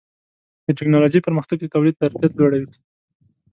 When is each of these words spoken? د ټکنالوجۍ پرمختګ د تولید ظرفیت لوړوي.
د 0.65 0.67
ټکنالوجۍ 0.77 1.19
پرمختګ 1.27 1.57
د 1.61 1.65
تولید 1.73 1.95
ظرفیت 2.01 2.31
لوړوي. 2.35 2.71